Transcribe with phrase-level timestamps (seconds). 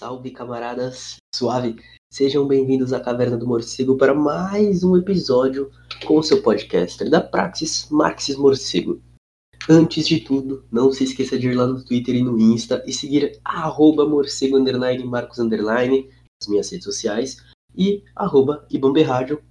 [0.00, 1.16] Salve, camaradas!
[1.34, 1.76] Suave!
[2.10, 5.70] Sejam bem-vindos à Caverna do Morcego para mais um episódio
[6.06, 8.98] com o seu podcaster da Praxis Maxis Morcego.
[9.68, 12.94] Antes de tudo, não se esqueça de ir lá no Twitter e no Insta e
[12.94, 16.08] seguir arroba morcego underline marcos underline
[16.40, 17.36] nas minhas redes sociais
[17.76, 19.42] e arroba Ibambe Rádio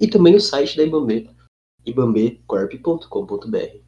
[0.00, 1.28] e também o site da Ibambe,
[1.84, 3.80] ibambecorp.com.br.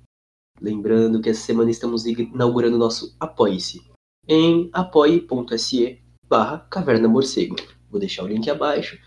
[0.60, 3.86] Lembrando que essa semana estamos inaugurando nosso Apoie-se
[4.28, 7.56] em apoie.se barra Caverna Morcego.
[7.90, 8.98] Vou deixar o link abaixo.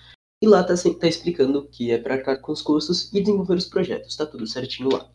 [0.44, 3.66] E lá tá, tá explicando que é para arcar com os custos e desenvolver os
[3.66, 4.16] projetos.
[4.16, 5.08] Tá tudo certinho lá.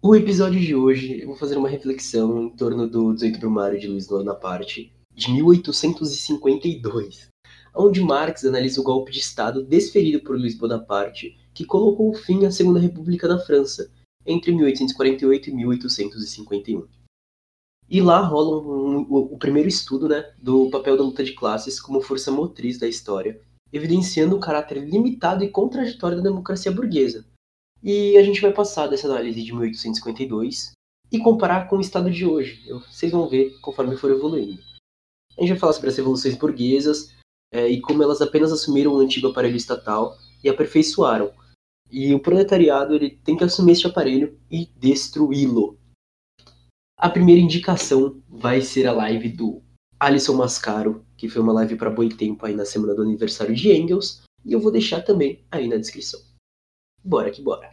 [0.00, 3.88] O episódio de hoje, eu vou fazer uma reflexão em torno do 18 Brumário de
[3.88, 7.26] Luiz Bonaparte, de 1852,
[7.74, 12.52] onde Marx analisa o golpe de Estado desferido por Luiz Bonaparte, que colocou fim à
[12.52, 13.90] Segunda República na França,
[14.24, 16.86] entre 1848 e 1851.
[17.90, 21.80] E lá rola um, um, o primeiro estudo né, do papel da luta de classes
[21.80, 23.40] como força motriz da história,
[23.72, 27.24] evidenciando o caráter limitado e contraditório da democracia burguesa.
[27.82, 30.72] E a gente vai passar dessa análise de 1852
[31.10, 32.62] e comparar com o estado de hoje.
[32.66, 34.60] Eu, vocês vão ver conforme for evoluindo.
[35.36, 37.14] A gente vai falar sobre as revoluções burguesas
[37.52, 41.32] é, e como elas apenas assumiram o antigo aparelho estatal e aperfeiçoaram.
[41.90, 45.77] E o proletariado ele tem que assumir este aparelho e destruí-lo.
[47.00, 49.62] A primeira indicação vai ser a live do
[50.00, 54.24] Alisson Mascaro, que foi uma live para Boitempo aí na semana do aniversário de Engels,
[54.44, 56.18] e eu vou deixar também aí na descrição.
[57.04, 57.72] Bora que bora!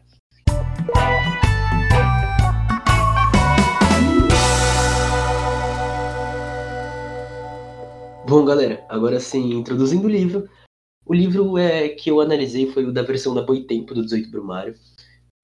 [8.30, 10.48] Bom, galera, agora sim, introduzindo o livro.
[11.04, 14.76] O livro é que eu analisei foi o da versão da Boitempo do 18 Brumário,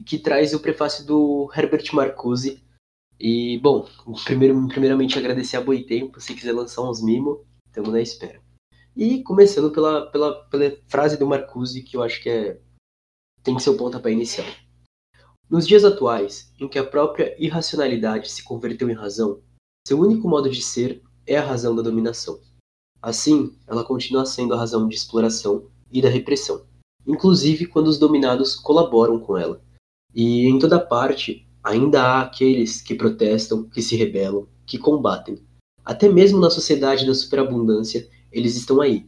[0.05, 2.61] que traz o prefácio do Herbert Marcuse,
[3.21, 3.87] e, bom,
[4.25, 7.37] primeiro, primeiramente agradecer a Boitempo, se quiser lançar uns mimos,
[7.67, 8.41] estamos na espera.
[8.95, 12.59] E começando pela, pela, pela frase do Marcuse, que eu acho que é
[13.43, 14.47] tem que ser o pontapé inicial.
[15.47, 19.41] Nos dias atuais, em que a própria irracionalidade se converteu em razão,
[19.87, 22.39] seu único modo de ser é a razão da dominação.
[23.01, 26.65] Assim, ela continua sendo a razão de exploração e da repressão,
[27.05, 29.61] inclusive quando os dominados colaboram com ela.
[30.13, 35.37] E em toda parte, Ainda há aqueles que protestam, que se rebelam, que combatem.
[35.85, 39.07] Até mesmo na sociedade da superabundância, eles estão aí.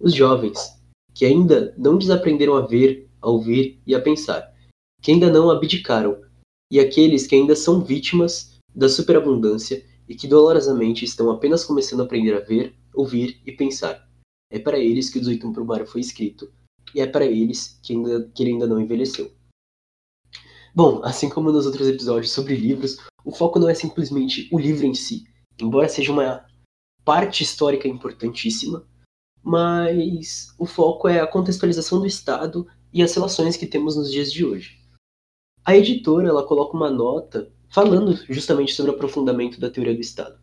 [0.00, 0.78] Os jovens,
[1.14, 4.52] que ainda não desaprenderam a ver, a ouvir e a pensar,
[5.00, 6.20] que ainda não abdicaram,
[6.70, 12.04] e aqueles que ainda são vítimas da superabundância e que dolorosamente estão apenas começando a
[12.04, 14.06] aprender a ver, ouvir e pensar.
[14.50, 16.52] É para eles que o 18 Brumário foi escrito,
[16.94, 19.30] e é para eles que, ainda, que ele ainda não envelheceu.
[20.74, 24.84] Bom, assim como nos outros episódios sobre livros, o foco não é simplesmente o livro
[24.84, 25.22] em si,
[25.56, 26.44] embora seja uma
[27.04, 28.84] parte histórica importantíssima,
[29.40, 34.32] mas o foco é a contextualização do Estado e as relações que temos nos dias
[34.32, 34.80] de hoje.
[35.64, 40.40] A editora ela coloca uma nota falando justamente sobre o aprofundamento da teoria do Estado.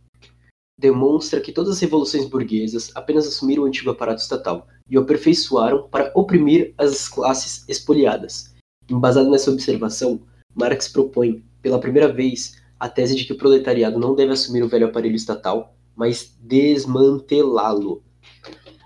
[0.80, 5.90] Demonstra que todas as revoluções burguesas apenas assumiram o antigo aparato estatal e o aperfeiçoaram
[5.90, 8.51] para oprimir as classes expoliadas,
[8.92, 10.22] Embasado nessa observação,
[10.54, 14.68] Marx propõe, pela primeira vez, a tese de que o proletariado não deve assumir o
[14.68, 18.04] velho aparelho estatal, mas desmantelá-lo.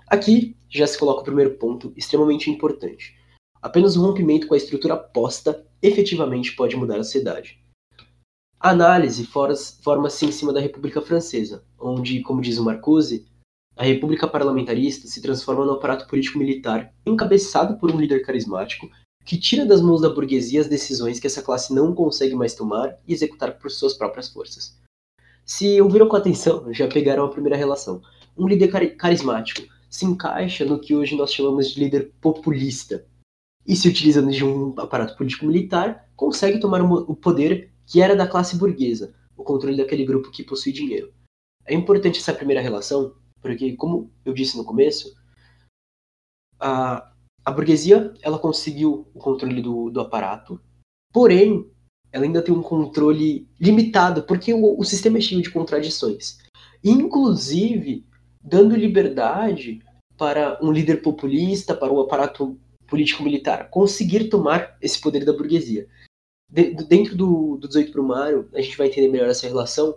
[0.06, 3.16] Aqui já se coloca o primeiro ponto, extremamente importante.
[3.60, 7.58] Apenas o rompimento com a estrutura posta efetivamente pode mudar a sociedade.
[8.60, 13.26] A análise forma-se em cima da República Francesa, onde, como diz o Marcuse,
[13.76, 18.88] a República Parlamentarista se transforma no aparato político-militar encabeçado por um líder carismático
[19.26, 22.96] que tira das mãos da burguesia as decisões que essa classe não consegue mais tomar
[23.06, 24.80] e executar por suas próprias forças.
[25.44, 28.00] Se ouviram com atenção, já pegaram a primeira relação.
[28.38, 33.04] Um líder carismático se encaixa no que hoje nós chamamos de líder populista.
[33.66, 38.56] E se utilizando de um aparato político-militar, consegue tomar o poder que era da classe
[38.56, 41.12] burguesa, o controle daquele grupo que possui dinheiro.
[41.64, 45.16] É importante essa primeira relação, porque, como eu disse no começo,
[46.60, 47.12] a,
[47.46, 50.60] a burguesia ela conseguiu o controle do, do aparato,
[51.12, 51.64] porém
[52.12, 56.38] ela ainda tem um controle limitado, porque o, o sistema é cheio de contradições.
[56.82, 58.04] Inclusive,
[58.42, 59.80] dando liberdade
[60.16, 62.58] para um líder populista, para o aparato
[62.88, 65.86] político-militar conseguir tomar esse poder da burguesia.
[66.50, 69.96] De, dentro do, do 18 Brumário, a gente vai entender melhor essa relação,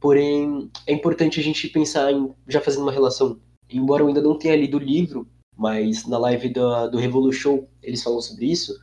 [0.00, 3.38] porém é importante a gente pensar em, já fazendo uma relação,
[3.70, 5.28] embora eu ainda não tenha lido o livro,
[5.58, 8.78] mas na live do, do Revolution eles falam sobre isso,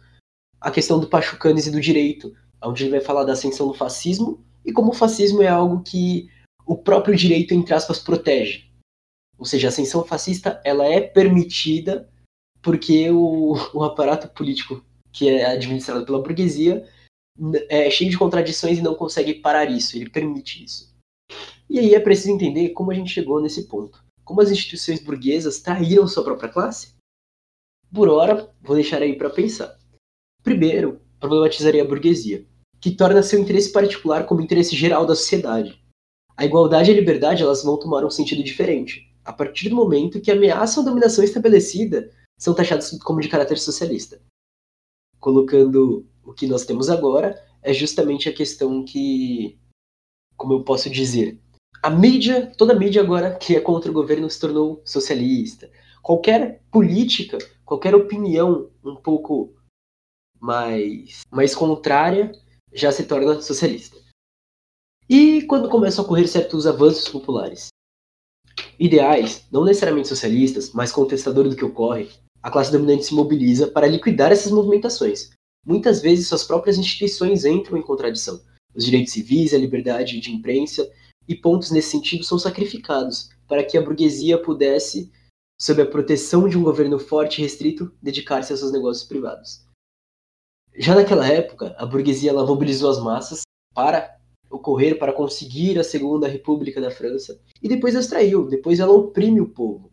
[0.59, 4.43] a questão do Pachucanes e do direito, onde ele vai falar da ascensão do fascismo
[4.65, 6.29] e como o fascismo é algo que
[6.65, 8.65] o próprio direito, entre aspas, protege.
[9.37, 12.09] Ou seja, a ascensão fascista ela é permitida
[12.61, 16.85] porque o, o aparato político que é administrado pela burguesia
[17.69, 20.93] é cheio de contradições e não consegue parar isso, ele permite isso.
[21.69, 24.04] E aí é preciso entender como a gente chegou nesse ponto.
[24.25, 26.95] Como as instituições burguesas traíram sua própria classe?
[27.93, 29.77] Por hora, vou deixar aí para pensar.
[30.43, 32.45] Primeiro, problematizaria a burguesia,
[32.81, 35.79] que torna seu interesse particular como interesse geral da sociedade.
[36.35, 40.19] A igualdade e a liberdade elas vão tomar um sentido diferente, a partir do momento
[40.19, 44.19] que ameaçam a dominação estabelecida são taxadas como de caráter socialista.
[45.19, 49.57] Colocando o que nós temos agora, é justamente a questão que,
[50.35, 51.39] como eu posso dizer,
[51.81, 55.69] a mídia, toda a mídia agora que é contra o governo se tornou socialista.
[56.01, 59.53] Qualquer política, qualquer opinião um pouco
[60.39, 62.31] mais, mais contrária
[62.73, 63.97] já se torna socialista.
[65.09, 67.67] E quando começam a ocorrer certos avanços populares?
[68.79, 72.09] Ideais, não necessariamente socialistas, mas contestadores do que ocorre,
[72.41, 75.31] a classe dominante se mobiliza para liquidar essas movimentações.
[75.65, 78.39] Muitas vezes suas próprias instituições entram em contradição.
[78.75, 80.87] Os direitos civis, a liberdade de imprensa
[81.27, 85.11] e pontos nesse sentido são sacrificados para que a burguesia pudesse,
[85.59, 89.65] sob a proteção de um governo forte e restrito, dedicar-se aos seus negócios privados.
[90.77, 93.41] Já naquela época, a burguesia ela mobilizou as massas
[93.73, 94.15] para
[94.49, 99.41] ocorrer, para conseguir a Segunda República da França, e depois as traiu, depois ela oprime
[99.41, 99.91] o povo.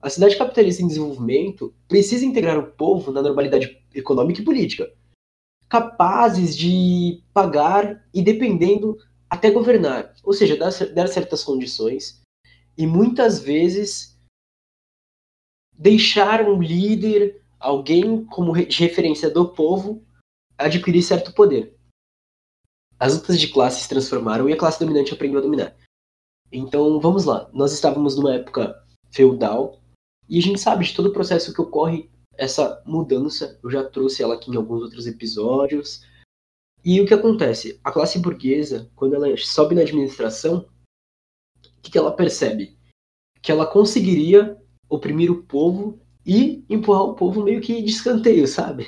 [0.00, 4.92] A cidade capitalista em desenvolvimento precisa integrar o povo na normalidade econômica e política,
[5.68, 8.96] capazes de pagar e dependendo
[9.28, 12.20] até governar, ou seja, dar, dar certas condições
[12.76, 14.18] e muitas vezes
[15.72, 20.04] deixar um líder, alguém como de referência do povo,
[20.56, 21.76] adquirir certo poder.
[22.98, 25.76] As lutas de classe se transformaram e a classe dominante aprendeu a dominar.
[26.50, 27.48] Então, vamos lá.
[27.52, 28.74] Nós estávamos numa época
[29.10, 29.80] feudal
[30.28, 33.58] e a gente sabe de todo o processo que ocorre essa mudança.
[33.62, 36.04] Eu já trouxe ela aqui em alguns outros episódios.
[36.90, 37.78] E o que acontece?
[37.84, 40.66] A classe burguesa, quando ela sobe na administração,
[41.62, 42.78] o que, que ela percebe?
[43.42, 44.56] Que ela conseguiria
[44.88, 48.86] oprimir o povo e empurrar o povo meio que de escanteio, sabe?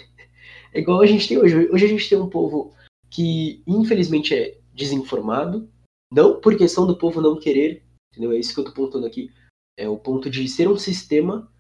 [0.73, 1.69] É igual a gente tem hoje.
[1.70, 2.73] Hoje a gente tem um povo
[3.11, 5.70] que, infelizmente, é desinformado.
[6.11, 8.32] Não por questão do povo não querer, entendeu?
[8.32, 9.31] É isso que eu tô pontuando aqui.
[9.76, 11.52] É o ponto de ser um sistema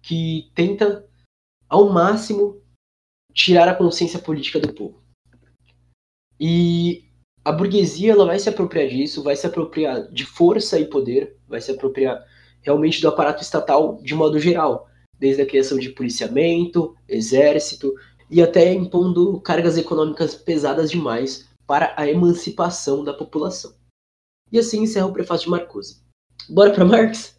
[0.00, 1.06] que tenta,
[1.68, 2.62] ao máximo,
[3.34, 5.01] tirar a consciência política do povo.
[6.44, 7.04] E
[7.44, 11.60] a burguesia ela vai se apropriar disso, vai se apropriar de força e poder, vai
[11.60, 12.20] se apropriar
[12.62, 14.88] realmente do aparato estatal de modo geral,
[15.20, 17.94] desde a criação de policiamento, exército,
[18.28, 23.74] e até impondo cargas econômicas pesadas demais para a emancipação da população.
[24.50, 26.02] E assim encerra o prefácio de Marcuse.
[26.48, 27.38] Bora para Marx?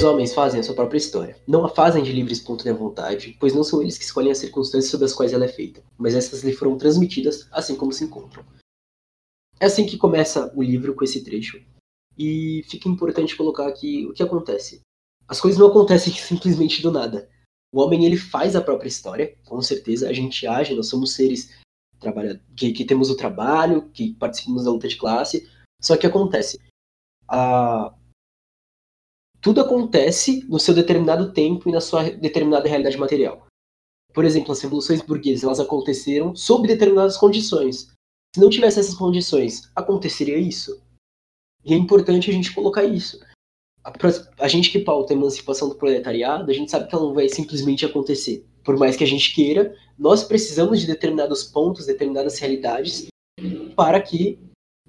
[0.00, 1.36] Os homens fazem a sua própria história.
[1.46, 4.90] Não a fazem de livre espontânea vontade, pois não são eles que escolhem as circunstâncias
[4.90, 8.42] sob as quais ela é feita, mas essas lhe foram transmitidas assim como se encontram.
[9.60, 11.62] É assim que começa o livro com esse trecho.
[12.16, 14.80] E fica importante colocar aqui o que acontece.
[15.28, 17.28] As coisas não acontecem simplesmente do nada.
[17.70, 20.08] O homem ele faz a própria história, com certeza.
[20.08, 21.50] A gente age, nós somos seres
[22.56, 25.46] que, que temos o trabalho, que participamos da luta de classe.
[25.78, 26.58] Só que acontece.
[27.28, 27.94] A...
[29.40, 33.46] Tudo acontece no seu determinado tempo e na sua determinada realidade material.
[34.12, 37.92] Por exemplo, as revoluções burguesas elas aconteceram sob determinadas condições.
[38.34, 40.82] Se não tivesse essas condições, aconteceria isso?
[41.64, 43.20] E é importante a gente colocar isso
[43.84, 43.92] a,
[44.44, 47.28] a gente que pauta a emancipação do proletariado, a gente sabe que ela não vai
[47.28, 48.44] simplesmente acontecer.
[48.62, 53.06] Por mais que a gente queira, nós precisamos de determinados pontos, determinadas realidades,
[53.74, 54.38] para que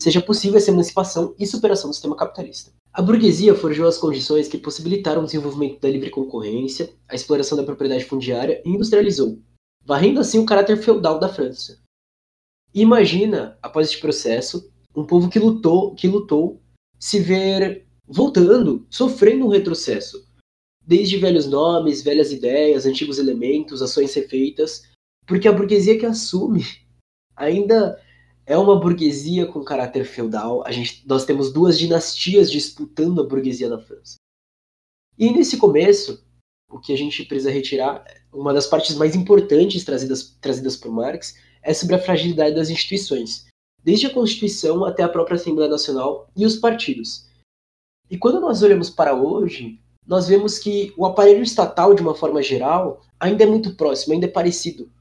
[0.01, 2.72] seja possível essa emancipação e superação do sistema capitalista.
[2.91, 7.63] A burguesia forjou as condições que possibilitaram o desenvolvimento da livre concorrência, a exploração da
[7.63, 9.39] propriedade fundiária e industrializou,
[9.86, 11.79] varrendo assim o caráter feudal da França.
[12.74, 16.60] imagina, após este processo, um povo que lutou, que lutou
[17.00, 20.27] se ver voltando, sofrendo um retrocesso.
[20.86, 24.84] Desde velhos nomes, velhas ideias, antigos elementos, ações refeitas,
[25.27, 26.65] porque a burguesia que assume
[27.36, 28.00] ainda
[28.45, 30.65] é uma burguesia com caráter feudal.
[30.65, 34.15] A gente, nós temos duas dinastias disputando a burguesia na França.
[35.17, 36.24] E nesse começo,
[36.69, 41.36] o que a gente precisa retirar, uma das partes mais importantes trazidas, trazidas por Marx,
[41.62, 43.45] é sobre a fragilidade das instituições,
[43.83, 47.27] desde a Constituição até a própria Assembleia Nacional e os partidos.
[48.10, 52.41] E quando nós olhamos para hoje, nós vemos que o aparelho estatal, de uma forma
[52.41, 54.91] geral, ainda é muito próximo, ainda é parecido.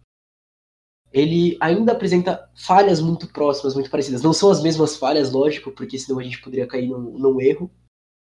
[1.12, 4.22] Ele ainda apresenta falhas muito próximas, muito parecidas.
[4.22, 7.70] Não são as mesmas falhas, lógico, porque senão a gente poderia cair num, num erro,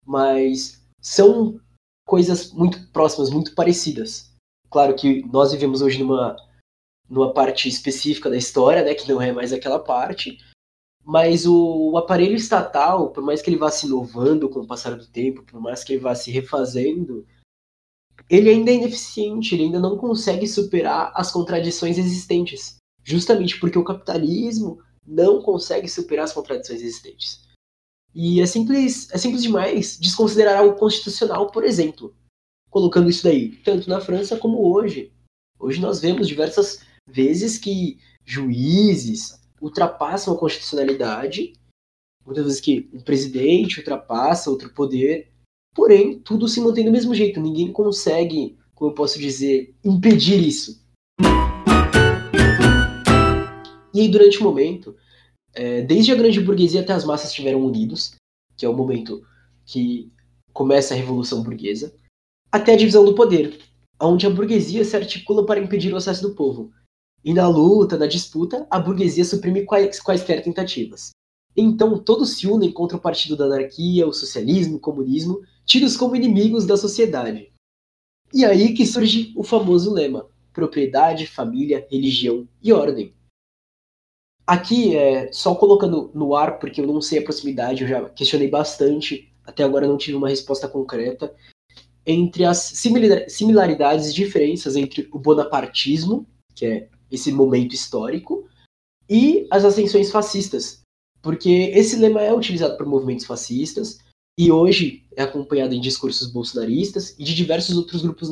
[0.05, 1.60] mas são
[2.05, 4.31] coisas muito próximas, muito parecidas.
[4.69, 6.36] Claro que nós vivemos hoje numa,
[7.10, 10.38] numa parte específica da história, né, que não é mais aquela parte,
[11.03, 14.96] mas o, o, aparelho estatal, por mais que ele vá se inovando com o passar
[14.96, 17.25] do tempo, por mais que ele vá se refazendo,
[18.30, 23.84] ele ainda é ineficiente, ele ainda não consegue superar as contradições existentes, justamente porque o
[23.84, 27.48] capitalismo não consegue superar as contradições existentes.
[28.14, 32.16] E é simples, é simples demais desconsiderar algo constitucional, por exemplo,
[32.70, 35.14] colocando isso daí, tanto na França como hoje.
[35.60, 41.54] Hoje nós vemos diversas vezes que juízes ultrapassam a constitucionalidade,
[42.26, 45.32] muitas vezes que um presidente ultrapassa outro poder,
[45.77, 50.84] porém tudo se mantém do mesmo jeito, ninguém consegue, como eu posso dizer, impedir isso.
[53.93, 54.96] E aí, durante o momento,
[55.53, 58.15] é, desde a grande burguesia até as massas estiveram unidos,
[58.57, 59.24] que é o momento
[59.65, 60.12] que
[60.51, 61.93] começa a Revolução Burguesa,
[62.51, 63.60] até a divisão do poder,
[64.01, 66.72] onde a burguesia se articula para impedir o acesso do povo.
[67.24, 71.12] E na luta, na disputa, a burguesia suprime quais, quaisquer tentativas.
[71.58, 76.16] Então todos se unem contra o partido da anarquia, o socialismo, o comunismo, tidos como
[76.16, 77.52] inimigos da sociedade.
[78.32, 83.14] E aí que surge o famoso lema: propriedade, família, religião e ordem.
[84.46, 88.50] Aqui, é, só colocando no ar, porque eu não sei a proximidade, eu já questionei
[88.50, 91.36] bastante, até agora não tive uma resposta concreta,
[92.06, 92.60] entre as
[93.28, 98.48] similaridades e diferenças entre o bonapartismo, que é esse momento histórico,
[99.10, 100.82] e as ascensões fascistas.
[101.22, 104.00] Porque esse lema é utilizado por movimentos fascistas,
[104.40, 108.30] e hoje é acompanhado em discursos bolsonaristas e de diversos outros grupos,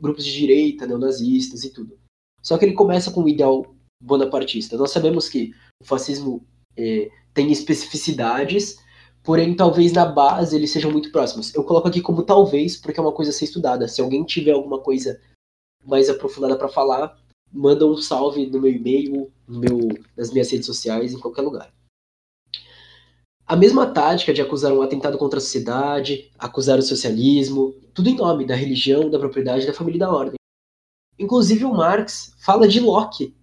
[0.00, 1.96] grupos de direita, neonazistas e tudo.
[2.42, 3.72] Só que ele começa com um ideal
[4.02, 4.76] bonapartista.
[4.76, 6.44] Nós sabemos que o fascismo
[6.76, 8.78] é, tem especificidades,
[9.22, 11.54] porém talvez na base eles sejam muito próximos.
[11.54, 13.86] Eu coloco aqui como talvez, porque é uma coisa a ser estudada.
[13.86, 15.20] Se alguém tiver alguma coisa
[15.86, 17.16] mais aprofundada para falar,
[17.52, 19.78] manda um salve no meu e-mail, no meu,
[20.16, 21.72] nas minhas redes sociais, em qualquer lugar.
[23.48, 28.14] A mesma tática de acusar um atentado contra a sociedade, acusar o socialismo, tudo em
[28.14, 30.34] nome da religião, da propriedade, da família e da ordem.
[31.18, 33.34] Inclusive o Marx fala de Locke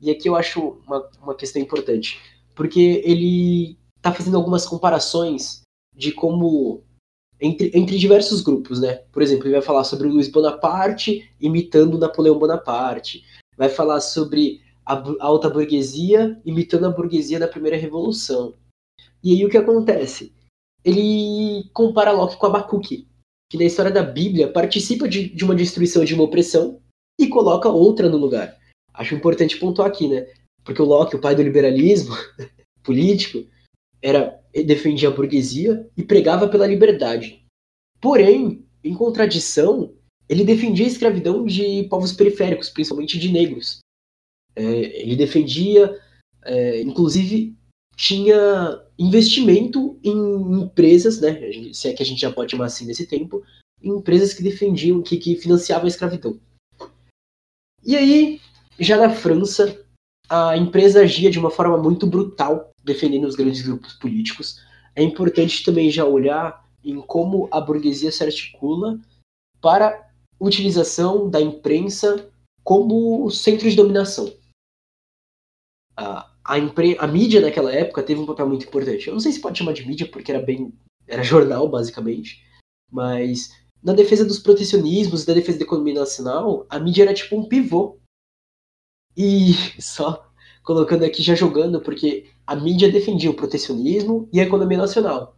[0.00, 2.20] e aqui eu acho uma, uma questão importante,
[2.56, 5.62] porque ele está fazendo algumas comparações
[5.94, 6.82] de como
[7.40, 8.94] entre, entre diversos grupos, né?
[9.12, 13.24] Por exemplo, ele vai falar sobre o Luiz Bonaparte imitando Napoleão Bonaparte,
[13.56, 18.54] vai falar sobre a, a alta burguesia imitando a burguesia da primeira revolução.
[19.22, 20.32] E aí o que acontece?
[20.84, 23.06] Ele compara Locke com Abacuque,
[23.50, 26.80] que na história da Bíblia participa de, de uma destruição de uma opressão
[27.18, 28.56] e coloca outra no lugar.
[28.92, 30.26] Acho importante pontuar aqui, né?
[30.64, 32.14] Porque o Locke, o pai do liberalismo
[32.82, 33.46] político,
[34.00, 37.44] era defendia a burguesia e pregava pela liberdade.
[38.00, 39.94] Porém, em contradição,
[40.28, 43.78] ele defendia a escravidão de povos periféricos, principalmente de negros.
[44.54, 44.62] É,
[45.02, 45.98] ele defendia,
[46.44, 47.56] é, inclusive,
[47.96, 51.38] tinha investimento em empresas, né?
[51.72, 53.42] Se é que a gente já pode chamar assim nesse tempo,
[53.82, 56.38] em empresas que defendiam, que, que financiavam a escravidão.
[57.84, 58.40] E aí,
[58.78, 59.84] já na França,
[60.28, 64.60] a empresa agia de uma forma muito brutal, defendendo os grandes grupos políticos.
[64.94, 68.98] É importante também já olhar em como a burguesia se articula
[69.60, 72.30] para utilização da imprensa
[72.64, 74.32] como centro de dominação.
[75.96, 79.08] A, a, impre, a mídia naquela época teve um papel muito importante.
[79.08, 80.70] Eu não sei se pode chamar de mídia porque era bem
[81.06, 82.44] era jornal basicamente,
[82.90, 83.50] mas
[83.82, 87.98] na defesa dos protecionismos, da defesa da economia nacional, a mídia era tipo um pivô
[89.16, 90.30] e só
[90.62, 95.34] colocando aqui, já jogando, porque a mídia defendia o protecionismo e a economia nacional.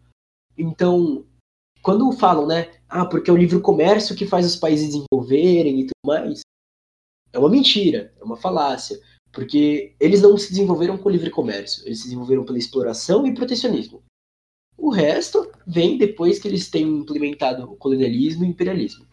[0.59, 1.25] Então,
[1.81, 5.87] quando falam, né, ah, porque é o livre comércio que faz os países desenvolverem e
[5.87, 6.41] tudo mais,
[7.33, 9.01] é uma mentira, é uma falácia,
[9.35, 13.35] porque eles não se desenvolveram com o livre comércio, eles se desenvolveram pela exploração e
[13.35, 14.03] protecionismo.
[14.77, 19.07] O resto vem depois que eles têm implementado o colonialismo e o imperialismo.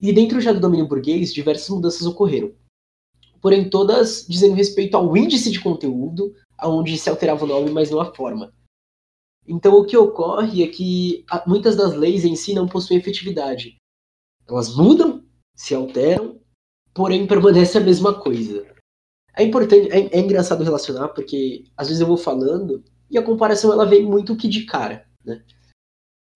[0.00, 2.52] E dentro já do domínio burguês, diversas mudanças ocorreram
[3.44, 8.00] porém todas dizendo respeito ao índice de conteúdo, aonde se alterava o nome, mas não
[8.00, 8.54] a forma.
[9.46, 13.76] Então o que ocorre é que muitas das leis em si não possuem efetividade.
[14.48, 15.22] Elas mudam,
[15.54, 16.40] se alteram,
[16.94, 18.73] porém permanece a mesma coisa.
[19.36, 23.72] É importante, é, é engraçado relacionar porque às vezes eu vou falando e a comparação
[23.72, 25.42] ela vem muito que de cara, né?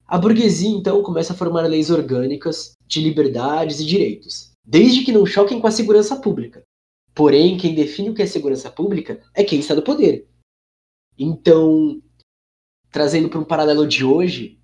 [0.07, 5.27] A burguesia então começa a formar leis orgânicas de liberdades e direitos, desde que não
[5.27, 6.65] choquem com a segurança pública
[7.19, 10.29] Porém, quem define o que é segurança pública é quem está no poder.
[11.19, 12.01] Então,
[12.93, 14.61] trazendo para um paralelo de hoje,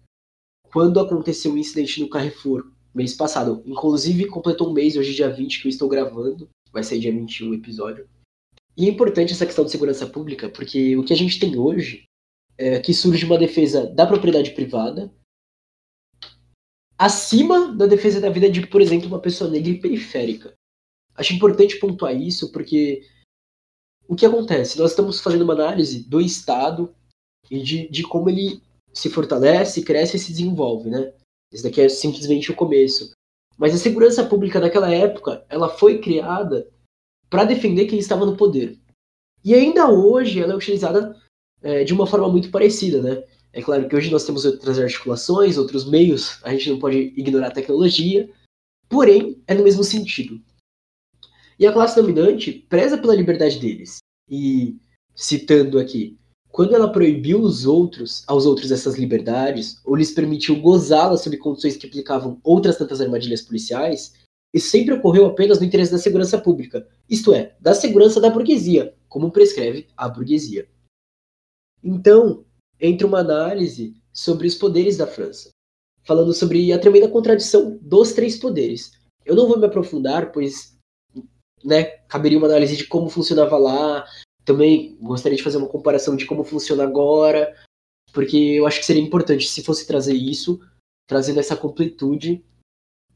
[0.72, 5.28] quando aconteceu o um incidente no Carrefour, mês passado, inclusive completou um mês, hoje dia
[5.28, 8.08] 20 que eu estou gravando, vai sair dia 21 o episódio.
[8.76, 12.04] E é importante essa questão de segurança pública, porque o que a gente tem hoje
[12.58, 15.12] é que surge uma defesa da propriedade privada
[16.98, 20.54] acima da defesa da vida de, por exemplo, uma pessoa negra e periférica.
[21.14, 23.06] Acho importante pontuar isso, porque
[24.08, 24.78] o que acontece?
[24.78, 26.94] Nós estamos fazendo uma análise do Estado
[27.50, 28.62] e de, de como ele
[28.92, 31.12] se fortalece, cresce e se desenvolve, né?
[31.52, 33.12] Esse daqui é simplesmente o começo.
[33.56, 36.68] Mas a segurança pública daquela época, ela foi criada
[37.34, 38.78] para defender quem estava no poder.
[39.44, 41.20] E ainda hoje ela é utilizada
[41.60, 43.24] é, de uma forma muito parecida, né?
[43.52, 47.48] É claro que hoje nós temos outras articulações, outros meios, a gente não pode ignorar
[47.48, 48.30] a tecnologia,
[48.88, 50.40] porém é no mesmo sentido.
[51.58, 53.98] E a classe dominante preza pela liberdade deles.
[54.30, 54.76] E,
[55.12, 56.16] citando aqui,
[56.52, 61.76] quando ela proibiu os outros, aos outros essas liberdades, ou lhes permitiu gozá-las sob condições
[61.76, 64.23] que implicavam outras tantas armadilhas policiais,
[64.54, 68.94] isso sempre ocorreu apenas no interesse da segurança pública, isto é, da segurança da burguesia,
[69.08, 70.68] como prescreve a burguesia.
[71.82, 72.44] Então,
[72.80, 75.50] entra uma análise sobre os poderes da França,
[76.04, 78.92] falando sobre a tremenda contradição dos três poderes.
[79.26, 80.78] Eu não vou me aprofundar, pois
[81.64, 84.06] né, caberia uma análise de como funcionava lá.
[84.44, 87.52] Também gostaria de fazer uma comparação de como funciona agora,
[88.12, 90.60] porque eu acho que seria importante se fosse trazer isso,
[91.08, 92.44] trazendo essa completude.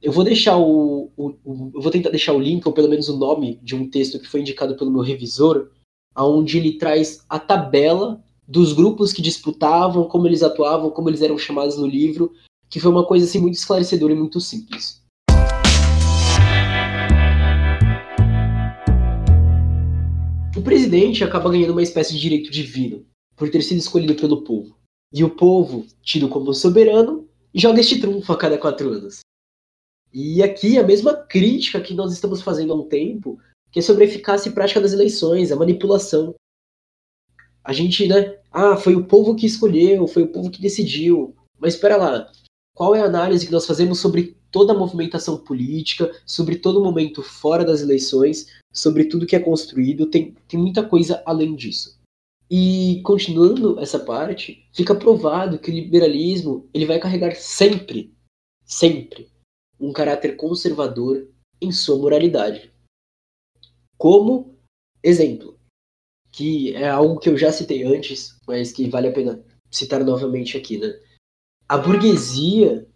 [0.00, 3.08] Eu vou deixar o, o, o, eu vou tentar deixar o link ou pelo menos
[3.08, 5.70] o nome de um texto que foi indicado pelo meu revisor,
[6.14, 11.36] aonde ele traz a tabela dos grupos que disputavam, como eles atuavam, como eles eram
[11.36, 12.32] chamados no livro,
[12.70, 15.02] que foi uma coisa assim muito esclarecedora e muito simples.
[20.56, 24.76] O presidente acaba ganhando uma espécie de direito divino por ter sido escolhido pelo povo.
[25.12, 29.20] E o povo, tido como soberano, joga este trunfo a cada quatro anos.
[30.12, 33.38] E aqui a mesma crítica que nós estamos fazendo há um tempo,
[33.70, 36.34] que é sobre a eficácia e prática das eleições, a manipulação.
[37.62, 38.38] A gente, né?
[38.50, 41.34] Ah, foi o povo que escolheu, foi o povo que decidiu.
[41.58, 42.30] Mas espera lá,
[42.74, 46.84] qual é a análise que nós fazemos sobre toda a movimentação política, sobre todo o
[46.84, 51.98] momento fora das eleições, sobre tudo que é construído, tem, tem muita coisa além disso.
[52.50, 58.14] E continuando essa parte, fica provado que o liberalismo ele vai carregar sempre,
[58.64, 59.28] sempre,
[59.80, 61.28] um caráter conservador
[61.60, 62.72] em sua moralidade.
[63.96, 64.56] Como
[65.02, 65.58] exemplo,
[66.32, 70.56] que é algo que eu já citei antes, mas que vale a pena citar novamente
[70.56, 70.98] aqui, né?
[71.68, 72.86] A burguesia,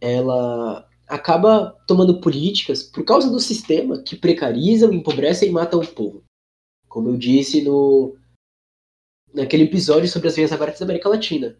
[0.00, 6.24] ela acaba tomando políticas por causa do sistema que precarizam, empobrecem e matam o povo.
[6.88, 8.16] Como eu disse no
[9.32, 11.58] naquele episódio sobre as vias abertas da América Latina.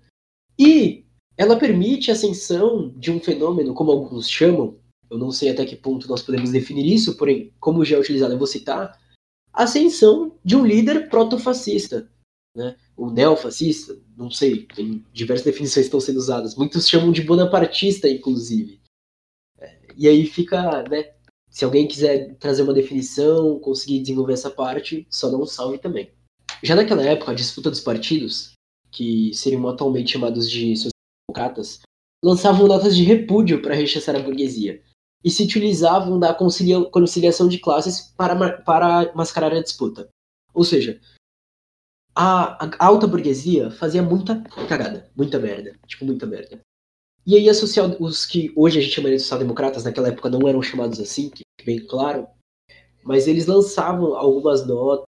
[0.57, 1.04] E
[1.37, 4.79] ela permite a ascensão de um fenômeno, como alguns chamam,
[5.11, 8.35] eu não sei até que ponto nós podemos definir isso, porém, como já é utilizado,
[8.35, 8.99] eu vou citar,
[9.53, 12.09] a ascensão de um líder protofascista,
[12.57, 12.77] né?
[12.97, 18.09] o neofascista, não sei, tem diversas definições que estão sendo usadas, muitos chamam de bonapartista,
[18.09, 18.81] inclusive.
[19.97, 21.13] E aí fica, né?
[21.51, 26.11] Se alguém quiser trazer uma definição, conseguir desenvolver essa parte, só dá um salve também.
[26.63, 28.55] Já naquela época, a disputa dos partidos,
[28.91, 30.75] que seriam atualmente chamados de
[32.25, 34.83] lançavam notas de repúdio para rechaçar a burguesia
[35.25, 40.09] e se utilizavam da concilia conciliação de classes para, para mascarar a disputa.
[40.53, 41.01] Ou seja,
[42.15, 46.61] a, a alta burguesia fazia muita cagada, muita merda, tipo, muita merda.
[47.27, 50.63] E aí social, os que hoje a gente chama de social-democratas, naquela época não eram
[50.63, 52.29] chamados assim, que bem claro,
[53.03, 55.07] mas eles lançavam algumas notas,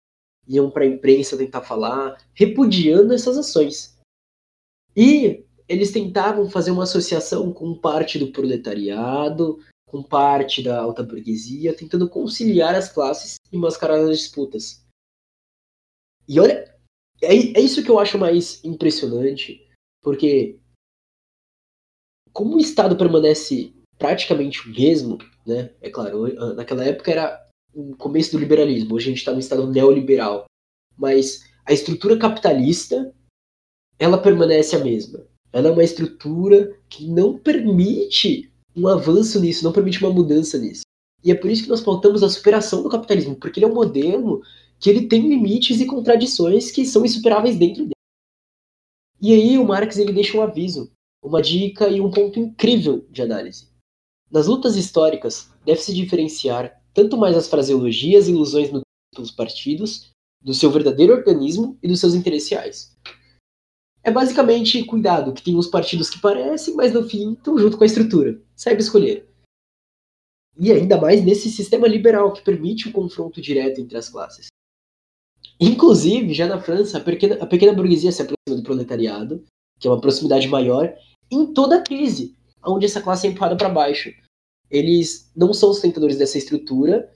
[0.47, 3.99] iam para a imprensa tentar falar, repudiando essas ações.
[4.97, 11.77] E eles tentavam fazer uma associação com parte do proletariado, com parte da alta burguesia,
[11.77, 14.85] tentando conciliar as classes e mascarar as disputas.
[16.29, 16.75] E olha,
[17.23, 19.67] é, é isso que eu acho mais impressionante,
[20.03, 20.59] porque
[22.33, 25.73] como o Estado permanece praticamente o mesmo, né?
[25.81, 29.71] É claro, naquela época era o começo do liberalismo, hoje a gente está no Estado
[29.71, 30.47] neoliberal,
[30.97, 33.15] mas a estrutura capitalista
[33.99, 35.27] ela permanece a mesma.
[35.55, 40.83] Ela é uma estrutura que não permite um avanço nisso, não permite uma mudança nisso.
[41.23, 43.75] E é por isso que nós pautamos a superação do capitalismo, porque ele é um
[43.75, 44.43] modelo
[44.81, 47.95] que ele tem limites e contradições que são insuperáveis dentro dele.
[49.23, 50.91] E aí o Marx ele deixa um aviso
[51.23, 53.69] uma dica e um ponto incrível de análise.
[54.31, 58.71] Nas lutas históricas, deve-se diferenciar tanto mais as fraseologias e ilusões
[59.15, 60.11] pelos partidos,
[60.43, 62.95] do seu verdadeiro organismo e dos seus interesses.
[64.05, 67.85] É basicamente cuidado, que tem uns partidos que parecem, mas no fim estão junto com
[67.85, 68.39] a estrutura.
[68.55, 69.27] Saiba escolher.
[70.59, 74.49] E ainda mais nesse sistema liberal que permite o confronto direto entre as classes.
[75.59, 79.43] Inclusive, já na França, a pequena, a pequena burguesia se aproxima do proletariado,
[79.81, 80.95] que é uma proximidade maior,
[81.31, 84.13] em toda a crise, onde essa classe é empurrada para baixo.
[84.71, 87.11] Eles não são sustentadores dessa estrutura,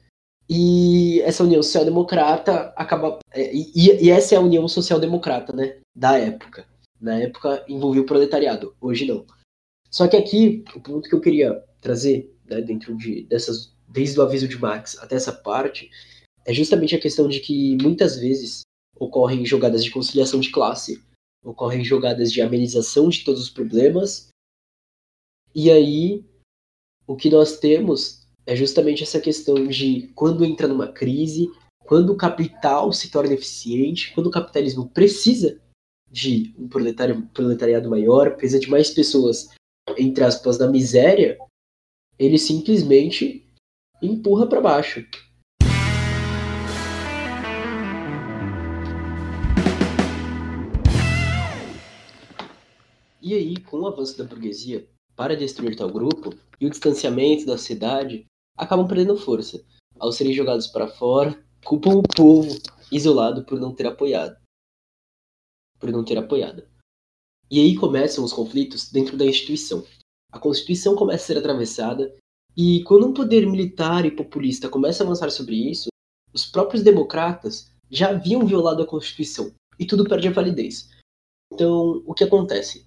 [0.49, 3.19] e essa união social-democrata acaba.
[3.33, 5.77] É, e, e, essa é a união social-democrata, né?
[5.95, 6.67] Da época.
[7.01, 9.25] Na época envolvia o proletariado, hoje não.
[9.91, 13.77] Só que aqui, o ponto que eu queria trazer, né, dentro de, dessas.
[13.91, 15.91] Desde o aviso de Marx até essa parte,
[16.45, 18.61] é justamente a questão de que muitas vezes
[18.99, 21.03] ocorrem jogadas de conciliação de classe,
[21.43, 24.29] ocorrem jogadas de amenização de todos os problemas,
[25.55, 26.23] e aí
[27.07, 31.51] o que nós temos é justamente essa questão de quando entra numa crise,
[31.87, 35.61] quando o capital se torna eficiente, quando o capitalismo precisa
[36.11, 39.49] de um proletariado maior, precisa de mais pessoas,
[39.97, 41.39] entre aspas, na miséria,
[42.19, 43.47] ele simplesmente
[44.03, 45.07] empurra para baixo.
[53.21, 57.59] E aí, com o avanço da burguesia para destruir tal grupo e o distanciamento da
[57.59, 58.25] cidade,
[58.57, 59.63] acabam perdendo força.
[59.99, 62.57] Ao serem jogados para fora, culpam o povo
[62.91, 64.37] isolado por não ter apoiado.
[65.79, 66.67] Por não ter apoiado.
[67.51, 69.85] E aí começam os conflitos dentro da instituição.
[70.31, 72.15] A Constituição começa a ser atravessada
[72.57, 75.89] e quando um poder militar e populista começa a avançar sobre isso,
[76.35, 80.91] os próprios democratas já haviam violado a Constituição e tudo perde a validez.
[81.51, 82.87] Então, o que acontece?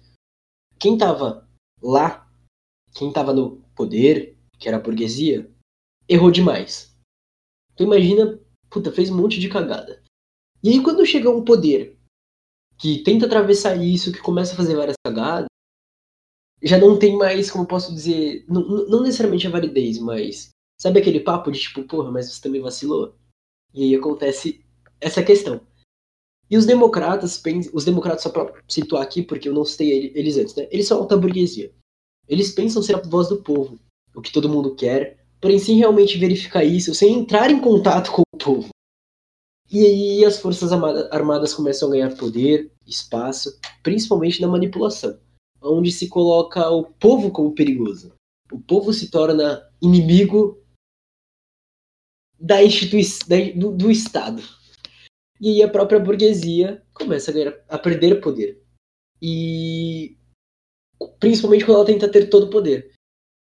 [0.82, 1.48] quem estava
[1.80, 2.28] lá,
[2.92, 5.48] quem estava no poder, que era a burguesia,
[6.08, 6.92] errou demais.
[7.72, 10.02] Então imagina, puta, fez um monte de cagada.
[10.60, 11.91] E aí quando chega um poder
[12.78, 15.46] que tenta atravessar isso, que começa a fazer várias cagadas,
[16.62, 21.20] já não tem mais, como posso dizer, não, não necessariamente a validez, mas sabe aquele
[21.20, 23.14] papo de tipo, porra, mas você também vacilou?
[23.74, 24.64] E aí acontece
[25.00, 25.60] essa questão.
[26.48, 30.54] E os democratas, os democratas, só para situar aqui, porque eu não citei eles antes,
[30.54, 30.68] né?
[30.70, 31.72] Eles são alta burguesia.
[32.28, 33.78] Eles pensam ser a voz do povo,
[34.14, 38.22] o que todo mundo quer, porém sem realmente verificar isso, sem entrar em contato com
[38.34, 38.68] o povo.
[39.72, 40.70] E aí as forças
[41.10, 45.18] armadas começam a ganhar poder, espaço, principalmente na manipulação,
[45.62, 48.12] onde se coloca o povo como perigoso.
[48.52, 50.62] O povo se torna inimigo
[52.38, 54.42] da instituição do, do Estado.
[55.40, 58.62] E aí a própria burguesia começa a, ganhar, a perder poder.
[59.22, 60.18] E
[61.18, 62.92] principalmente quando ela tenta ter todo o poder.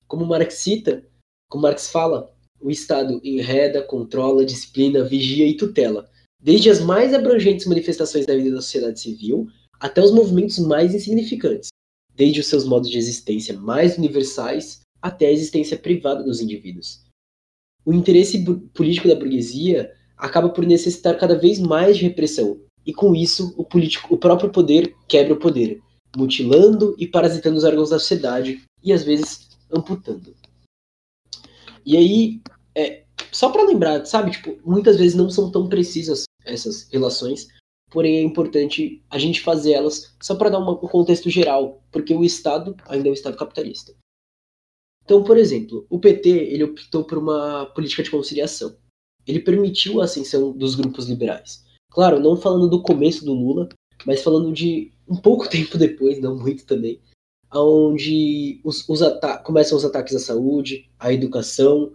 [0.07, 1.05] Como Marx cita,
[1.49, 6.09] como Marx fala, o Estado enreda, controla, disciplina, vigia e tutela,
[6.41, 9.49] desde as mais abrangentes manifestações da vida da sociedade civil
[9.79, 11.69] até os movimentos mais insignificantes,
[12.15, 17.03] desde os seus modos de existência mais universais até a existência privada dos indivíduos.
[17.85, 22.61] O interesse político da burguesia acaba por necessitar cada vez mais de repressão.
[22.85, 25.81] E com isso, o, político, o próprio poder quebra o poder,
[26.17, 30.35] mutilando e parasitando os órgãos da sociedade e às vezes amputando.
[31.85, 32.41] E aí,
[32.75, 37.49] é, só para lembrar, sabe, tipo, muitas vezes não são tão precisas essas relações,
[37.91, 42.25] porém é importante a gente fazer elas só para dar um contexto geral, porque o
[42.25, 43.95] Estado ainda é um Estado capitalista.
[45.05, 48.77] Então, por exemplo, o PT ele optou por uma política de conciliação
[49.27, 51.65] ele permitiu a ascensão dos grupos liberais.
[51.91, 53.69] Claro, não falando do começo do Lula,
[54.07, 57.01] mas falando de um pouco tempo depois, não muito também,
[57.53, 59.01] onde os, os
[59.45, 61.93] começam os ataques à saúde, à educação,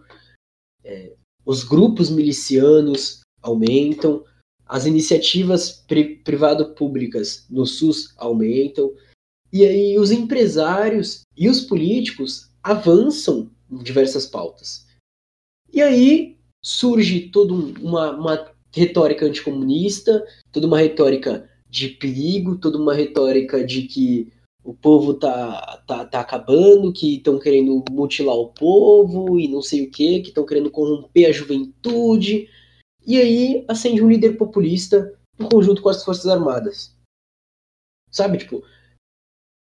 [0.84, 1.14] é,
[1.44, 4.24] os grupos milicianos aumentam,
[4.66, 8.92] as iniciativas pri privado-públicas no SUS aumentam,
[9.52, 14.86] e aí os empresários e os políticos avançam em diversas pautas.
[15.72, 22.94] E aí surge toda uma, uma retórica anticomunista, toda uma retórica de perigo, toda uma
[22.94, 24.32] retórica de que
[24.64, 29.84] o povo tá, tá, tá acabando, que estão querendo mutilar o povo e não sei
[29.84, 32.48] o que, que estão querendo corromper a juventude.
[33.06, 36.92] E aí acende um líder populista em conjunto com as Forças Armadas.
[38.10, 38.64] Sabe, tipo,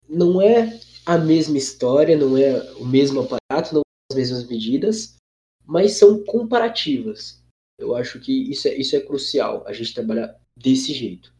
[0.09, 5.15] não é a mesma história, não é o mesmo aparato, não são as mesmas medidas,
[5.63, 7.39] mas são comparativas.
[7.79, 11.31] Eu acho que isso é, isso é crucial, a gente trabalhar desse jeito.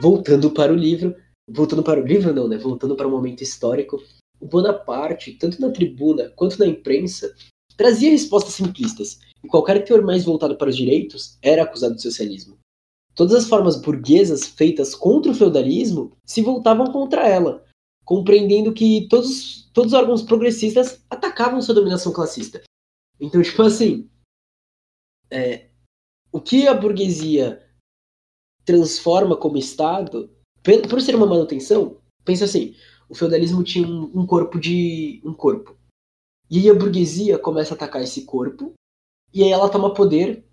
[0.00, 1.16] Voltando para o livro,
[1.50, 2.56] voltando para o livro não, né?
[2.56, 4.02] Voltando para o momento histórico,
[4.40, 7.34] o Bonaparte, tanto na tribuna quanto na imprensa,
[7.76, 12.58] trazia respostas simplistas, e qualquer teor mais voltado para os direitos era acusado de socialismo.
[13.14, 17.64] Todas as formas burguesas feitas contra o feudalismo se voltavam contra ela,
[18.04, 22.62] compreendendo que todos, todos os órgãos progressistas atacavam sua dominação classista.
[23.18, 24.08] Então, tipo assim,
[25.30, 25.70] é,
[26.30, 27.62] o que a burguesia
[28.64, 30.30] transforma como Estado,
[30.90, 32.74] por ser uma manutenção, pensa assim,
[33.08, 35.22] o feudalismo tinha um, um corpo de.
[35.24, 35.76] um corpo.
[36.50, 38.72] E aí a burguesia começa a atacar esse corpo,
[39.32, 40.44] e aí ela toma poder,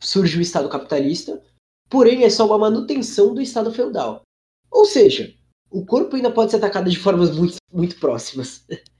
[0.00, 1.42] surge o Estado capitalista,
[1.88, 4.22] porém é só uma manutenção do Estado feudal.
[4.70, 5.34] Ou seja,
[5.70, 8.64] o corpo ainda pode ser atacado de formas muito, muito próximas.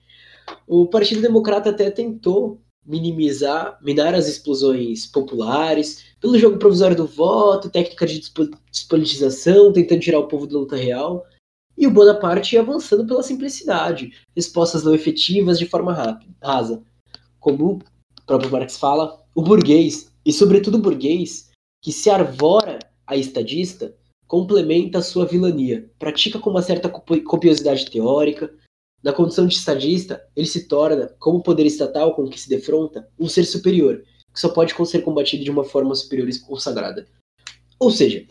[0.67, 7.69] O Partido Democrata até tentou minimizar, minar as explosões populares, pelo jogo provisório do voto,
[7.69, 8.23] técnica de
[8.71, 11.27] despolitização, tentando tirar o povo da luta real,
[11.79, 16.83] e o Bonaparte avançando pela simplicidade, respostas não efetivas de forma rápida, rasa.
[17.39, 17.83] Como o
[18.27, 23.95] próprio Marx fala, o burguês, e sobretudo o burguês, que se arvora a estadista,
[24.27, 28.53] complementa a sua vilania, pratica com uma certa copiosidade teórica,
[29.03, 33.29] na condição de estadista, ele se torna, como poder estatal com que se defronta, um
[33.29, 34.03] ser superior,
[34.35, 37.07] que só pode ser combatido de uma forma superior e consagrada.
[37.79, 38.27] Ou seja,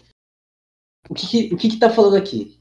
[1.10, 2.57] o o que está falando aqui?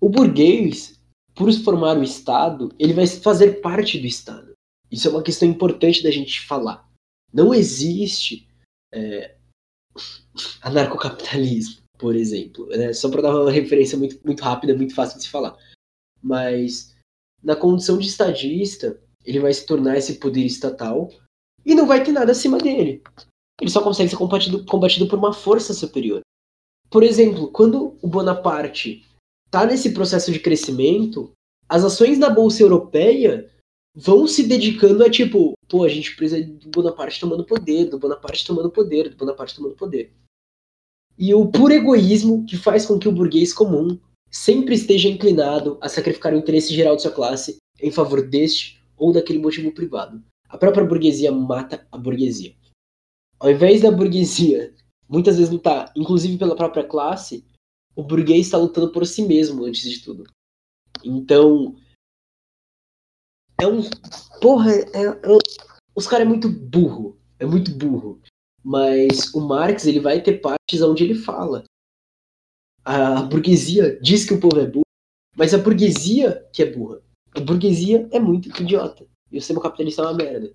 [0.00, 1.00] O burguês,
[1.34, 4.52] por formar o Estado, ele vai fazer parte do Estado.
[4.90, 6.88] Isso é uma questão importante da gente falar.
[7.32, 8.46] Não existe
[8.92, 9.36] é,
[10.62, 12.66] anarcocapitalismo, por exemplo.
[12.66, 12.92] Né?
[12.92, 15.56] Só para dar uma referência muito, muito rápida, muito fácil de se falar.
[16.22, 16.94] Mas
[17.42, 21.10] na condição de estadista, ele vai se tornar esse poder estatal
[21.64, 23.02] e não vai ter nada acima dele.
[23.60, 26.20] Ele só consegue ser combatido, combatido por uma força superior.
[26.90, 29.04] Por exemplo, quando o Bonaparte
[29.54, 31.30] está nesse processo de crescimento,
[31.68, 33.48] as ações da Bolsa Europeia
[33.94, 38.44] vão se dedicando a tipo, pô, a gente precisa do Bonaparte tomando poder, do Bonaparte
[38.44, 40.12] tomando poder, do Bonaparte tomando poder.
[41.16, 43.96] E o puro egoísmo que faz com que o burguês comum
[44.28, 49.12] sempre esteja inclinado a sacrificar o interesse geral de sua classe em favor deste ou
[49.12, 50.20] daquele motivo privado.
[50.48, 52.52] A própria burguesia mata a burguesia.
[53.38, 54.74] Ao invés da burguesia
[55.08, 57.44] muitas vezes lutar, inclusive pela própria classe,
[57.96, 60.24] o burguês está lutando por si mesmo antes de tudo.
[61.02, 61.76] Então,
[63.60, 63.82] é um.
[64.40, 65.38] Porra, é, é,
[65.94, 67.18] os caras é muito burro.
[67.38, 68.20] É muito burro.
[68.62, 71.64] Mas o Marx ele vai ter partes onde ele fala
[72.84, 74.84] a burguesia diz que o povo é burro,
[75.34, 77.00] mas a burguesia que é burra.
[77.34, 79.06] A burguesia é muito idiota.
[79.32, 80.52] E o sistema capitalista é uma merda.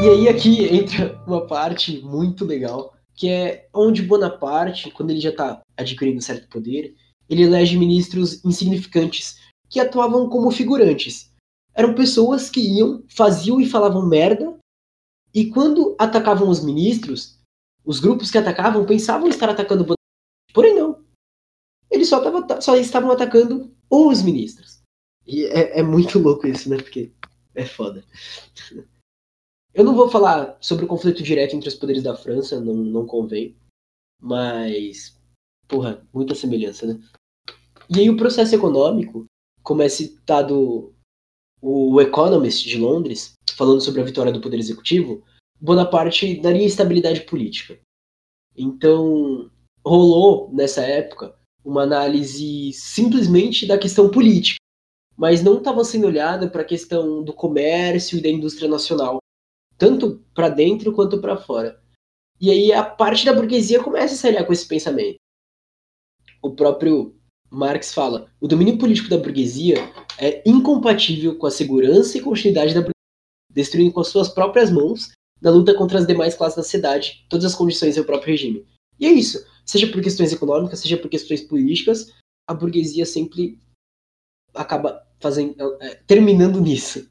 [0.00, 5.30] E aí aqui entra uma parte muito legal, que é onde Bonaparte, quando ele já
[5.30, 6.94] está adquirindo certo poder,
[7.28, 11.32] ele elege ministros insignificantes que atuavam como figurantes.
[11.74, 14.56] Eram pessoas que iam, faziam e falavam merda,
[15.34, 17.40] e quando atacavam os ministros,
[17.84, 19.96] os grupos que atacavam pensavam estar atacando o
[20.54, 21.04] porém não.
[21.90, 24.80] Eles só, tava, só estavam atacando os ministros.
[25.26, 26.76] E é, é muito louco isso, né?
[26.76, 27.12] Porque
[27.52, 28.04] é foda.
[29.74, 33.06] Eu não vou falar sobre o conflito direto entre os poderes da França, não, não
[33.06, 33.56] convém.
[34.20, 35.16] Mas,
[35.66, 37.00] porra, muita semelhança, né?
[37.88, 39.24] E aí o processo econômico,
[39.62, 40.92] como é citado
[41.60, 45.24] o Economist de Londres, falando sobre a vitória do poder executivo,
[45.60, 47.80] Bonaparte daria estabilidade política.
[48.56, 49.50] Então,
[49.84, 54.58] rolou nessa época uma análise simplesmente da questão política,
[55.16, 59.18] mas não estava sendo olhada para a questão do comércio e da indústria nacional,
[59.78, 61.80] tanto para dentro quanto para fora.
[62.40, 65.16] E aí a parte da burguesia começa a se com esse pensamento.
[66.42, 67.16] O próprio
[67.50, 69.76] Marx fala: o domínio político da burguesia
[70.18, 72.92] é incompatível com a segurança e continuidade da burguesia,
[73.50, 75.10] destruindo com as suas próprias mãos
[75.40, 78.66] na luta contra as demais classes da sociedade, todas as condições do próprio regime.
[78.98, 79.44] E é isso.
[79.64, 82.12] Seja por questões econômicas, seja por questões políticas,
[82.48, 83.58] a burguesia sempre
[84.54, 87.08] acaba fazendo, é, terminando nisso.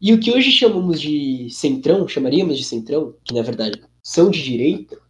[0.00, 4.42] E o que hoje chamamos de centrão, chamaríamos de centrão, que na verdade são de
[4.42, 5.00] direita,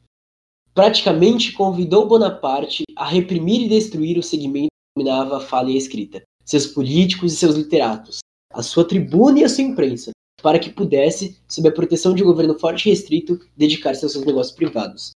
[0.73, 5.79] praticamente convidou Bonaparte a reprimir e destruir o segmento que dominava a fala e a
[5.79, 8.21] escrita, seus políticos e seus literatos,
[8.53, 12.27] a sua tribuna e a sua imprensa, para que pudesse, sob a proteção de um
[12.27, 15.11] governo forte e restrito, dedicar-se aos seus negócios privados.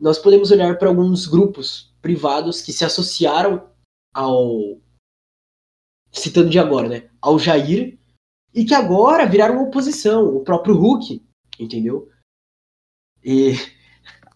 [0.00, 3.68] Nós podemos olhar para alguns grupos privados que se associaram
[4.14, 4.80] ao.
[6.10, 7.10] citando de agora, né?
[7.20, 7.99] Ao Jair,
[8.54, 11.24] e que agora viraram oposição, o próprio Hulk,
[11.58, 12.08] entendeu?
[13.22, 13.52] E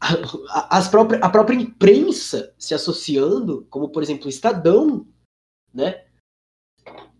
[0.00, 5.06] a, as próprias, a própria imprensa se associando, como por exemplo o Estadão,
[5.72, 6.04] né?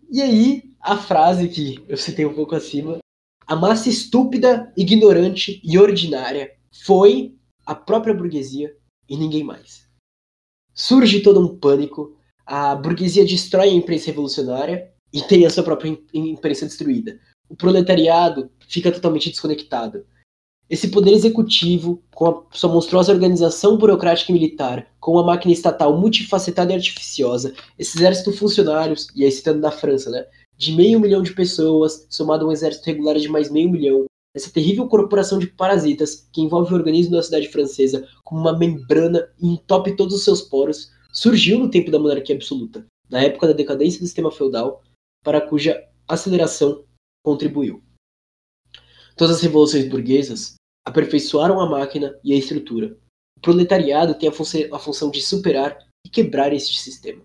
[0.09, 2.99] E aí, a frase que eu citei um pouco acima,
[3.47, 6.55] a massa estúpida, ignorante e ordinária
[6.85, 8.75] foi a própria burguesia
[9.09, 9.89] e ninguém mais.
[10.73, 15.97] Surge todo um pânico, a burguesia destrói a imprensa revolucionária e tem a sua própria
[16.13, 17.19] imprensa destruída.
[17.49, 20.05] O proletariado fica totalmente desconectado.
[20.67, 25.95] Esse poder executivo, com a sua monstruosa organização burocrática e militar, com uma máquina estatal
[25.95, 30.25] multifacetada e artificiosa, esse exército funcionários, e aí citando da França, né,
[30.57, 34.51] de meio milhão de pessoas, somado a um exército regular de mais meio milhão, essa
[34.51, 39.47] terrível corporação de parasitas que envolve o organismo da cidade francesa como uma membrana e
[39.47, 43.99] entope todos os seus poros, surgiu no tempo da monarquia absoluta, na época da decadência
[43.99, 44.83] do sistema feudal,
[45.25, 46.85] para cuja aceleração
[47.25, 47.83] contribuiu.
[49.17, 50.53] Todas as revoluções burguesas
[50.87, 52.95] aperfeiçoaram a máquina e a estrutura.
[53.35, 57.23] O proletariado tem a, fun a função de superar e quebrar este sistema.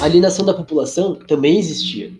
[0.00, 2.12] A alienação da população também existia.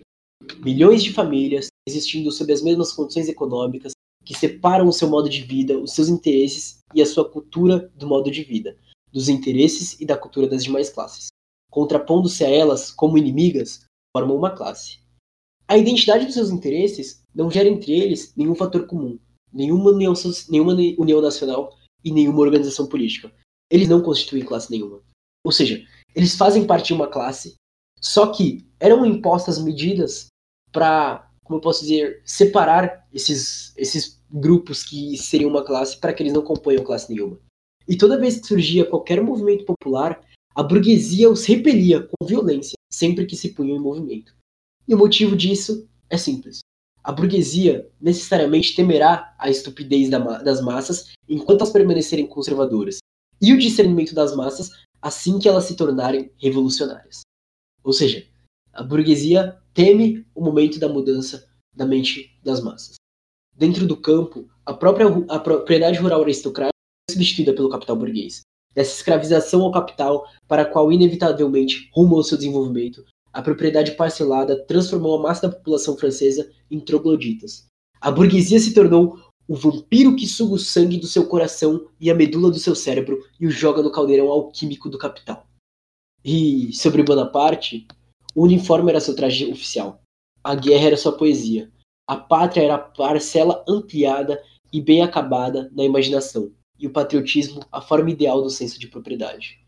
[0.59, 3.91] Milhões de famílias existindo sob as mesmas condições econômicas
[4.23, 8.07] que separam o seu modo de vida, os seus interesses e a sua cultura do
[8.07, 8.77] modo de vida,
[9.11, 11.27] dos interesses e da cultura das demais classes.
[11.69, 13.83] Contrapondo-se a elas como inimigas,
[14.15, 14.99] formam uma classe.
[15.67, 19.17] A identidade dos seus interesses não gera entre eles nenhum fator comum,
[19.53, 20.13] nenhuma união,
[20.49, 23.31] nenhuma união nacional e nenhuma organização política.
[23.69, 25.01] Eles não constituem classe nenhuma.
[25.45, 25.81] Ou seja,
[26.13, 27.55] eles fazem parte de uma classe,
[27.99, 30.27] só que eram impostas medidas
[30.71, 36.21] para, como eu posso dizer, separar esses, esses grupos que seriam uma classe para que
[36.21, 37.39] eles não componham classe nenhuma.
[37.91, 40.25] E toda vez que surgia qualquer movimento popular,
[40.55, 44.33] a burguesia os repelia com violência sempre que se punham em movimento.
[44.87, 46.59] E o motivo disso é simples.
[47.03, 52.99] A burguesia necessariamente temerá a estupidez das massas enquanto elas permanecerem conservadoras,
[53.41, 54.69] e o discernimento das massas
[55.01, 57.23] assim que elas se tornarem revolucionárias.
[57.83, 58.25] Ou seja,
[58.71, 62.95] a burguesia teme o momento da mudança da mente das massas.
[63.53, 66.71] Dentro do campo, a própria a propriedade rural aristocrática
[67.11, 68.41] substituída pelo capital burguês,
[68.73, 74.65] dessa escravização ao capital para a qual inevitavelmente rumo ao seu desenvolvimento, a propriedade parcelada
[74.65, 77.65] transformou a massa da população francesa em trogloditas.
[77.99, 82.15] A burguesia se tornou o vampiro que suga o sangue do seu coração e a
[82.15, 85.45] medula do seu cérebro e o joga no caldeirão alquímico do capital.
[86.23, 87.87] E sobre Bonaparte,
[88.35, 90.01] o uniforme era seu traje oficial,
[90.43, 91.71] a guerra era sua poesia,
[92.07, 97.79] a pátria era a parcela ampliada e bem acabada na imaginação, e o patriotismo a
[97.79, 99.61] forma ideal do senso de propriedade.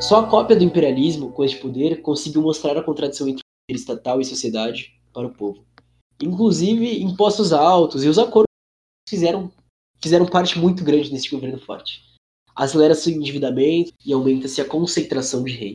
[0.00, 3.80] Só a cópia do imperialismo, com este poder, conseguiu mostrar a contradição entre o poder
[3.80, 5.66] estatal e sociedade para o povo.
[6.22, 8.46] Inclusive, impostos altos e os acordos
[9.08, 9.50] fizeram,
[10.00, 12.00] fizeram parte muito grande desse governo forte.
[12.54, 15.72] Acelera-se o endividamento e aumenta-se a concentração de rei.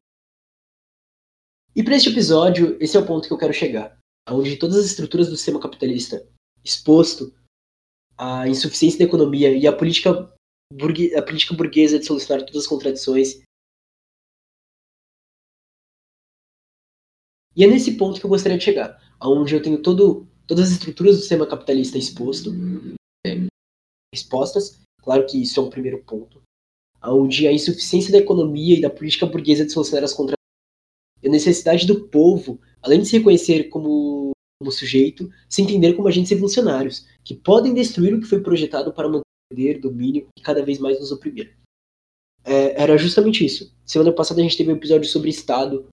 [1.75, 4.00] E para este episódio, esse é o ponto que eu quero chegar
[4.31, 6.27] onde todas as estruturas do sistema capitalista
[6.63, 7.33] exposto
[8.17, 10.33] à insuficiência da economia e à política,
[11.25, 13.41] política burguesa de solucionar todas as contradições.
[17.55, 20.71] E é nesse ponto que eu gostaria de chegar, onde eu tenho todo, todas as
[20.71, 22.51] estruturas do sistema capitalista exposto,
[23.25, 23.47] é,
[24.13, 24.79] expostas.
[25.01, 26.41] Claro que isso é um primeiro ponto,
[27.03, 30.37] onde a insuficiência da economia e da política burguesa de solucionar as contradições,
[31.25, 36.31] a necessidade do povo além de se reconhecer como, como sujeito, se entender como agentes
[36.31, 40.99] revolucionários, que podem destruir o que foi projetado para manter domínio e cada vez mais
[40.99, 41.55] nos oprimir.
[42.43, 43.73] É, era justamente isso.
[43.85, 45.87] Semana passada a gente teve um episódio sobre Estado,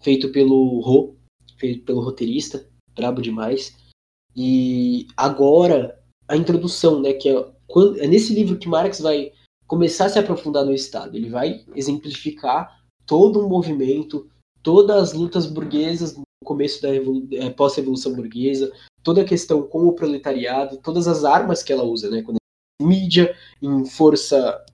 [0.00, 1.16] feito pelo Ro,
[1.56, 3.74] feito pelo roteirista, brabo demais.
[4.34, 9.32] E agora, a introdução, né, que é, quando, é nesse livro que Marx vai
[9.66, 11.16] começar a se aprofundar no Estado.
[11.16, 14.28] Ele vai exemplificar todo um movimento,
[14.62, 18.72] todas as lutas burguesas começo da é, pós-revolução burguesa,
[19.02, 22.22] toda a questão com o proletariado, todas as armas que ela usa, né?
[22.22, 22.36] Quando
[22.80, 24.64] em mídia, em força,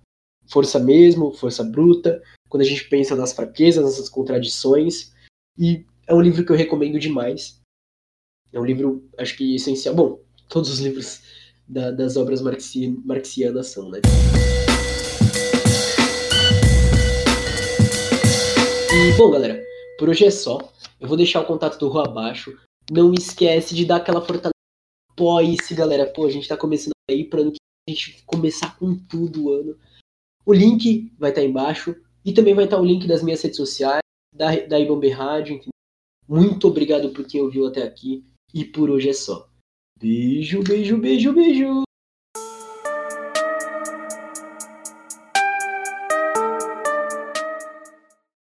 [0.47, 5.13] força mesmo, força bruta, quando a gente pensa nas fraquezas, nessas contradições,
[5.59, 7.61] e é um livro que eu recomendo demais.
[8.53, 9.95] É um livro, acho que essencial.
[9.95, 11.23] Bom, todos os livros
[11.67, 14.01] da, das obras marxi, marxianas são, né?
[18.93, 19.63] E, bom, galera,
[19.99, 20.73] por hoje é só.
[21.03, 22.57] Eu vou deixar o contato do Rua abaixo.
[22.89, 24.53] Não esquece de dar aquela fortaleza.
[25.11, 26.07] Apoie-se, galera.
[26.07, 29.77] Pô, a gente tá começando aí pra a gente começar com tudo o ano.
[30.47, 31.97] O link vai estar tá embaixo.
[32.25, 34.01] E também vai estar tá o link das minhas redes sociais,
[34.33, 35.61] da, da Ibambe Rádio.
[36.29, 38.25] Muito obrigado por quem ouviu até aqui.
[38.55, 39.51] E por hoje é só.
[39.99, 41.83] Beijo, beijo, beijo, beijo.